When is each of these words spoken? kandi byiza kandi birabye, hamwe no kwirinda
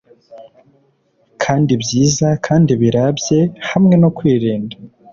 kandi 1.43 1.71
byiza 1.83 2.27
kandi 2.45 2.71
birabye, 2.81 3.39
hamwe 3.69 3.95
no 4.01 4.09
kwirinda 4.17 4.75